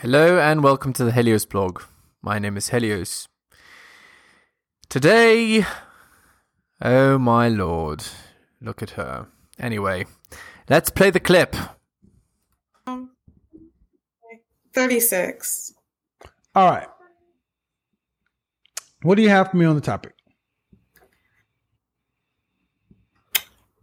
Hello 0.00 0.38
and 0.38 0.62
welcome 0.62 0.92
to 0.92 1.02
the 1.02 1.10
Helios 1.10 1.44
blog. 1.44 1.82
My 2.22 2.38
name 2.38 2.56
is 2.56 2.68
Helios. 2.68 3.26
Today, 4.88 5.66
oh 6.80 7.18
my 7.18 7.48
lord, 7.48 8.04
look 8.60 8.80
at 8.80 8.90
her. 8.90 9.26
Anyway, 9.58 10.06
let's 10.70 10.88
play 10.88 11.10
the 11.10 11.18
clip. 11.18 11.56
36. 14.72 15.74
All 16.54 16.70
right. 16.70 16.86
What 19.02 19.16
do 19.16 19.22
you 19.22 19.30
have 19.30 19.50
for 19.50 19.56
me 19.56 19.66
on 19.66 19.74
the 19.74 19.80
topic? 19.80 20.14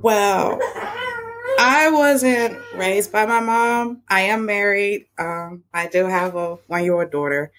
Well, 0.00 0.58
I 1.60 1.90
wasn't 1.90 2.56
raised 2.76 3.10
by 3.10 3.26
my 3.26 3.40
mom. 3.40 4.02
I 4.08 4.20
am 4.22 4.46
married. 4.46 5.06
Um, 5.18 5.64
I 5.74 5.88
do 5.88 6.06
have 6.06 6.36
a 6.36 6.54
one 6.68 6.84
year 6.84 6.94
old 6.94 7.10
daughter. 7.10 7.50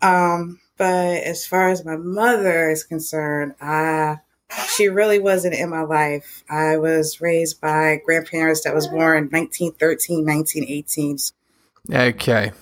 Um, 0.00 0.58
but 0.78 1.22
as 1.22 1.46
far 1.46 1.68
as 1.68 1.84
my 1.84 1.96
mother 1.96 2.70
is 2.70 2.84
concerned, 2.84 3.56
I 3.60 4.20
she 4.74 4.88
really 4.88 5.18
wasn't 5.18 5.54
in 5.54 5.68
my 5.68 5.82
life. 5.82 6.42
I 6.48 6.78
was 6.78 7.20
raised 7.20 7.60
by 7.60 8.00
grandparents 8.04 8.64
that 8.64 8.74
was 8.74 8.88
born 8.88 9.28
1913, 9.30 10.24
1918. 10.24 11.18
Okay. 11.92 12.52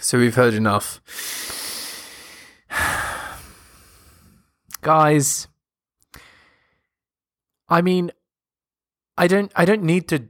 So 0.00 0.18
we've 0.18 0.34
heard 0.34 0.54
enough. 0.54 1.02
Guys, 4.80 5.48
I 7.68 7.82
mean, 7.82 8.10
I 9.16 9.26
don't 9.26 9.52
I 9.54 9.64
don't 9.64 9.82
need 9.82 10.08
to 10.08 10.28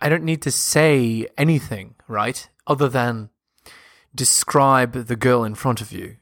I 0.00 0.08
don't 0.08 0.24
need 0.24 0.42
to 0.42 0.50
say 0.50 1.26
anything, 1.38 1.94
right? 2.08 2.48
Other 2.66 2.88
than 2.88 3.30
describe 4.14 4.92
the 4.92 5.16
girl 5.16 5.44
in 5.44 5.54
front 5.54 5.80
of 5.80 5.92
you 5.92 6.16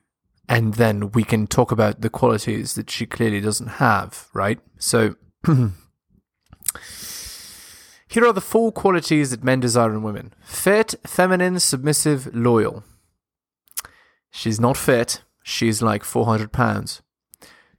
and 0.49 0.75
then 0.75 1.11
we 1.13 1.25
can 1.25 1.47
talk 1.47 1.73
about 1.73 2.01
the 2.01 2.11
qualities 2.11 2.75
that 2.75 2.91
she 2.91 3.07
clearly 3.07 3.41
doesn't 3.41 3.79
have, 3.79 4.29
right? 4.33 4.59
So 4.79 5.17
here 5.47 5.73
are 8.27 8.33
the 8.33 8.41
four 8.41 8.73
qualities 8.73 9.31
that 9.31 9.45
men 9.45 9.61
desire 9.61 9.93
in 9.93 10.03
women. 10.03 10.35
Fit, 10.45 10.95
feminine, 11.07 11.61
submissive, 11.61 12.35
loyal. 12.35 12.85
She's 14.31 14.61
not 14.61 14.77
fit. 14.77 15.23
She's 15.43 15.81
like 15.81 16.05
400 16.05 16.53
pounds. 16.53 17.03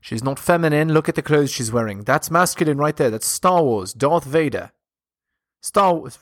She's 0.06 0.22
not 0.22 0.38
feminine. 0.38 0.92
Look 0.92 1.08
at 1.08 1.16
the 1.16 1.20
clothes 1.20 1.50
she's 1.50 1.72
wearing. 1.72 2.04
That's 2.04 2.30
masculine 2.30 2.78
right 2.78 2.96
there. 2.96 3.10
That's 3.10 3.26
Star 3.26 3.64
Wars, 3.64 3.92
Darth 3.92 4.22
Vader. 4.22 4.70
Star 5.60 5.94
Wars. 5.94 6.16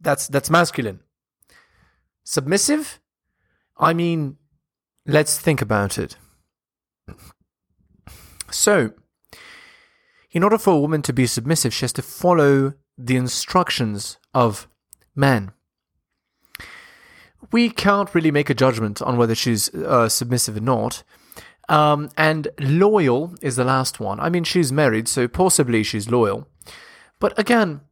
That's 0.00 0.26
that's 0.26 0.48
masculine. 0.48 1.00
Submissive? 2.24 2.98
I 3.76 3.92
mean, 3.92 4.38
let's 5.04 5.38
think 5.38 5.60
about 5.60 5.98
it. 5.98 6.16
So, 8.50 8.94
in 10.30 10.42
order 10.42 10.56
for 10.56 10.72
a 10.72 10.80
woman 10.80 11.02
to 11.02 11.12
be 11.12 11.26
submissive, 11.26 11.74
she 11.74 11.84
has 11.84 11.92
to 11.92 12.02
follow 12.02 12.72
the 12.96 13.16
instructions 13.16 14.16
of 14.32 14.66
men. 15.14 15.52
We 17.50 17.68
can't 17.68 18.14
really 18.14 18.30
make 18.30 18.48
a 18.48 18.54
judgment 18.54 19.02
on 19.02 19.18
whether 19.18 19.34
she's 19.34 19.68
uh, 19.74 20.08
submissive 20.08 20.56
or 20.56 20.60
not 20.60 21.02
um, 21.68 22.10
and 22.16 22.48
loyal 22.58 23.34
is 23.40 23.56
the 23.56 23.64
last 23.64 24.00
one. 24.00 24.20
I 24.20 24.28
mean, 24.28 24.44
she's 24.44 24.72
married, 24.72 25.08
so 25.08 25.28
possibly 25.28 25.82
she's 25.82 26.10
loyal. 26.10 26.48
But 27.18 27.38
again, 27.38 27.82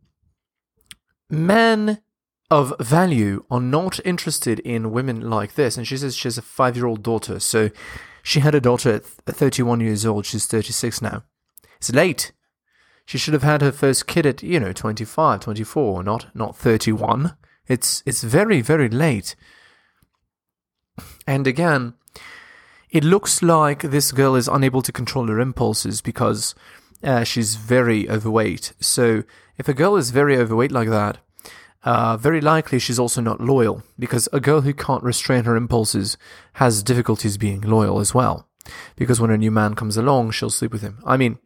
men 1.29 2.03
of 2.51 2.75
value 2.81 3.45
are 3.51 3.61
not 3.61 4.01
interested 4.05 4.59
in 4.61 4.91
women 4.91 5.31
like 5.31 5.55
this. 5.55 5.77
And 5.77 5.87
she 5.87 5.97
says 5.97 6.17
she 6.17 6.27
has 6.27 6.37
a 6.37 6.43
five 6.43 6.77
year 6.77 6.87
old 6.87 7.03
daughter. 7.03 7.39
So 7.39 7.71
she 8.23 8.41
had 8.41 8.55
a 8.55 8.61
daughter 8.61 8.95
at 8.95 9.05
31 9.05 9.81
years 9.81 10.05
old. 10.05 10.27
She's 10.27 10.47
36 10.47 11.01
now. 11.01 11.23
It's 11.77 11.93
late. 11.93 12.33
She 13.07 13.19
should 13.19 13.35
have 13.35 13.43
had 13.43 13.63
her 13.63 13.73
first 13.73 14.07
kid 14.07 14.27
at, 14.27 14.43
you 14.43 14.61
know, 14.61 14.73
25, 14.73 15.41
24, 15.41 16.03
not, 16.03 16.35
not 16.35 16.57
31. 16.57 17.37
It's, 17.67 18.03
it's 18.05 18.23
very, 18.23 18.61
very 18.61 18.89
late. 18.89 19.35
And 21.27 21.47
again, 21.47 21.95
it 22.91 23.05
looks 23.05 23.43
like 23.43 23.83
this 23.83 24.13
girl 24.13 24.35
is 24.35 24.49
unable 24.49 24.83
to 24.83 24.93
control 24.93 25.27
her 25.29 25.41
impulses 25.41 26.01
because 26.01 26.55
uh, 27.03 27.25
she's 27.25 27.57
very 27.57 28.09
overweight. 28.11 28.73
So, 28.81 29.23
if 29.57 29.69
a 29.69 29.75
girl 29.75 29.97
is 29.97 30.11
very 30.11 30.37
overweight 30.37 30.73
like 30.73 30.89
that, 30.89 31.19
uh, 31.83 32.17
very 32.17 32.41
likely 32.41 32.79
she's 32.79 32.99
also 32.99 33.21
not 33.21 33.41
loyal 33.41 33.83
because 33.99 34.29
a 34.33 34.41
girl 34.41 34.63
who 34.63 34.75
can't 34.75 35.03
restrain 35.03 35.45
her 35.45 35.57
impulses 35.57 36.19
has 36.55 36.83
difficulties 36.83 37.39
being 37.39 37.61
loyal 37.61 38.01
as 38.01 38.15
well. 38.15 38.49
Because 38.97 39.21
when 39.21 39.31
a 39.31 39.39
new 39.39 39.51
man 39.51 39.75
comes 39.75 39.97
along, 39.97 40.33
she'll 40.33 40.51
sleep 40.51 40.73
with 40.73 40.83
him. 40.83 40.99
I 41.07 41.17
mean, 41.17 41.39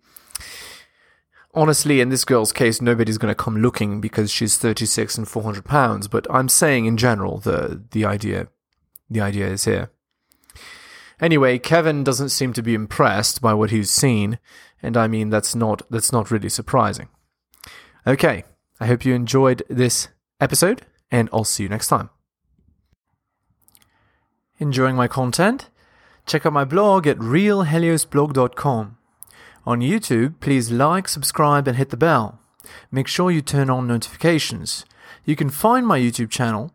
honestly, 1.54 2.00
in 2.00 2.08
this 2.08 2.24
girl's 2.24 2.52
case, 2.52 2.80
nobody's 2.80 3.18
going 3.18 3.30
to 3.30 3.42
come 3.42 3.58
looking 3.58 4.00
because 4.00 4.30
she's 4.30 4.58
36 4.58 5.18
and 5.18 5.28
400 5.28 5.64
pounds. 5.64 6.08
But 6.08 6.26
I'm 6.28 6.48
saying 6.48 6.86
in 6.86 6.96
general, 6.96 7.38
the 7.38 7.84
the 7.92 8.04
idea, 8.04 8.48
the 9.08 9.20
idea 9.20 9.48
is 9.48 9.64
here. 9.64 9.90
Anyway, 11.20 11.58
Kevin 11.58 12.04
doesn't 12.04 12.30
seem 12.30 12.52
to 12.52 12.62
be 12.62 12.74
impressed 12.74 13.40
by 13.40 13.54
what 13.54 13.70
he's 13.70 13.90
seen, 13.90 14.38
and 14.82 14.96
I 14.96 15.06
mean 15.06 15.30
that's 15.30 15.54
not 15.54 15.82
that's 15.90 16.12
not 16.12 16.30
really 16.30 16.48
surprising. 16.48 17.08
Okay, 18.06 18.44
I 18.80 18.86
hope 18.86 19.04
you 19.04 19.14
enjoyed 19.14 19.62
this 19.68 20.08
episode, 20.40 20.82
and 21.10 21.28
I'll 21.32 21.44
see 21.44 21.62
you 21.62 21.68
next 21.68 21.88
time. 21.88 22.10
Enjoying 24.58 24.96
my 24.96 25.08
content? 25.08 25.70
Check 26.26 26.46
out 26.46 26.52
my 26.52 26.64
blog 26.64 27.06
at 27.06 27.18
realheliosblog.com. 27.18 28.96
On 29.66 29.80
YouTube, 29.80 30.40
please 30.40 30.70
like, 30.70 31.08
subscribe, 31.08 31.66
and 31.66 31.76
hit 31.76 31.90
the 31.90 31.96
bell. 31.96 32.40
Make 32.90 33.08
sure 33.08 33.30
you 33.30 33.42
turn 33.42 33.70
on 33.70 33.86
notifications. 33.86 34.84
You 35.24 35.36
can 35.36 35.50
find 35.50 35.86
my 35.86 35.98
YouTube 35.98 36.30
channel 36.30 36.72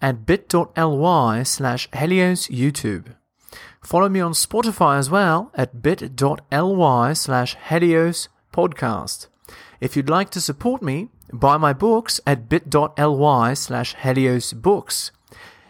at 0.00 0.26
bit.ly 0.26 1.42
slash 1.42 1.88
heliosyoutube. 1.90 3.14
Follow 3.82 4.08
me 4.08 4.20
on 4.20 4.32
Spotify 4.32 4.98
as 4.98 5.10
well 5.10 5.50
at 5.54 5.82
bit.ly 5.82 7.12
slash 7.14 7.56
Helios 7.68 8.28
podcast. 8.52 9.26
If 9.80 9.96
you'd 9.96 10.10
like 10.10 10.30
to 10.30 10.40
support 10.40 10.82
me, 10.82 11.08
buy 11.32 11.56
my 11.56 11.72
books 11.72 12.20
at 12.26 12.48
bit.ly 12.48 13.54
slash 13.54 13.94
Helios 13.94 14.52
books. 14.52 15.10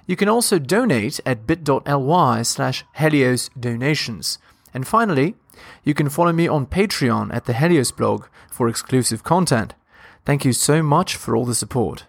You 0.06 0.16
can 0.16 0.28
also 0.28 0.58
donate 0.58 1.20
at 1.24 1.46
bit.ly 1.46 2.42
slash 2.42 2.84
Helios 2.96 3.48
donations. 3.58 4.38
And 4.74 4.86
finally, 4.86 5.36
you 5.84 5.94
can 5.94 6.08
follow 6.08 6.32
me 6.32 6.48
on 6.48 6.66
Patreon 6.66 7.32
at 7.32 7.44
the 7.44 7.54
Helios 7.54 7.92
blog 7.92 8.26
for 8.50 8.68
exclusive 8.68 9.22
content. 9.22 9.74
Thank 10.24 10.44
you 10.44 10.52
so 10.52 10.82
much 10.82 11.16
for 11.16 11.36
all 11.36 11.44
the 11.44 11.54
support. 11.54 12.06